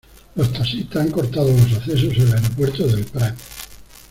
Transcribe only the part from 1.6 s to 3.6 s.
accesos al aeropuerto de El Prat.